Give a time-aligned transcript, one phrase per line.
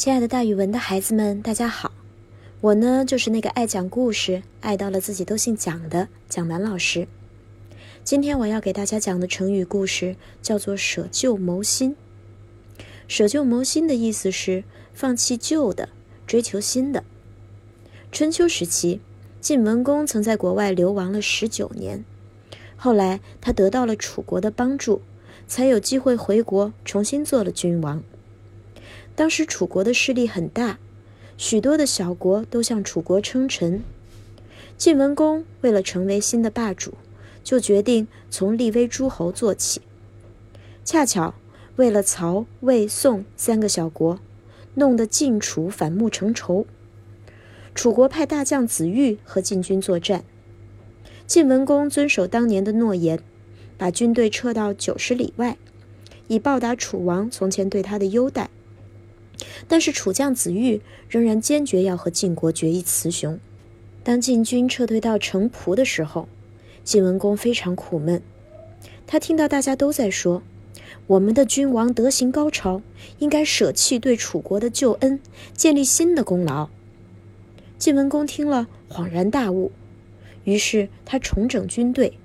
[0.00, 1.92] 亲爱的，大语文的孩子们，大家好！
[2.62, 7.06] 我呢，就是那个爱讲故事、爱到了自己都姓蒋的蒋楠老师。
[8.02, 11.94] 今天我要给大家讲的成语故事叫做“舍旧谋新”。
[13.08, 15.90] 舍旧谋新的意思是放弃旧的，
[16.26, 17.04] 追求新的。
[18.10, 19.00] 春秋时期，
[19.38, 22.02] 晋文公曾在国外流亡了十九年，
[22.74, 25.02] 后来他得到了楚国的帮助，
[25.46, 28.02] 才有机会回国重新做了君王。
[29.14, 30.78] 当时楚国的势力很大，
[31.36, 33.82] 许多的小国都向楚国称臣。
[34.78, 36.94] 晋文公为了成为新的霸主，
[37.44, 39.82] 就决定从立威诸侯做起。
[40.84, 41.34] 恰巧
[41.76, 44.18] 为了曹、魏、宋三个小国，
[44.74, 46.66] 弄得晋楚反目成仇。
[47.74, 50.24] 楚国派大将子玉和晋军作战。
[51.26, 53.20] 晋文公遵守当年的诺言，
[53.76, 55.56] 把军队撤到九十里外，
[56.26, 58.50] 以报答楚王从前对他的优待。
[59.68, 63.38] 但是楚将子玉仍然坚决要和晋国决一雌雄。
[64.02, 66.28] 当晋军撤退到城濮的时候，
[66.82, 68.22] 晋文公非常苦闷。
[69.06, 70.42] 他听到大家都在说
[71.06, 72.80] ：“我们的君王德行高超，
[73.18, 75.20] 应该舍弃对楚国的旧恩，
[75.54, 76.68] 建立新的功劳。”
[77.76, 79.72] 晋文公听了恍然大悟，
[80.44, 82.18] 于是他重整军队，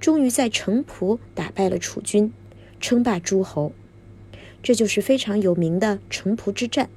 [0.00, 2.32] 终于在城濮打败了楚军，
[2.80, 3.72] 称霸诸侯。
[4.62, 6.88] 这就是非常有名的城濮之战。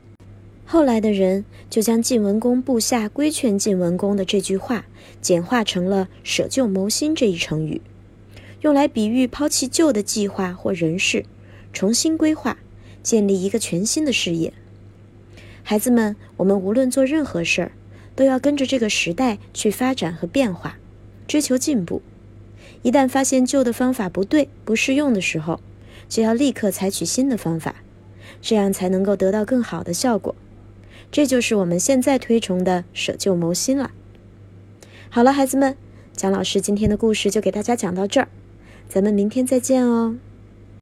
[0.66, 4.86] 后来的人就将晋文公部下规劝晋文公的这句话，
[5.22, 7.82] 简化成了“舍旧谋新”这一成语，
[8.62, 11.26] 用来比喻抛弃旧的计划或人事，
[11.72, 12.58] 重新规划，
[13.04, 14.54] 建立一个全新的事业。
[15.62, 17.72] 孩子们，我们无论做任何事儿，
[18.16, 20.78] 都要跟着这个时代去发展和变化，
[21.28, 22.02] 追求进步。
[22.82, 25.60] 一旦发现旧的方法不对、不适用的时候，
[26.08, 27.76] 就要立刻采取新的方法，
[28.42, 30.36] 这样才能够得到更好的效果。
[31.12, 33.92] 这就是我们现在推崇的舍旧谋新了。
[35.10, 35.78] 好了，孩子们，
[36.14, 38.28] 蒋老师今天的故事就给大家讲到这儿，
[38.90, 40.16] 咱们明天再见哦。